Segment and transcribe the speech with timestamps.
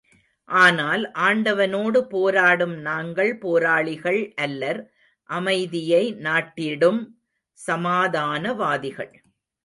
[0.49, 4.79] ஆனால், ஆண்டவனோடு போராடும் நாங்கள் போராளிகள் அல்லர்
[5.29, 7.01] அமைதியை நாட்டிடும்
[7.59, 9.13] சமாதானவாதிகள்.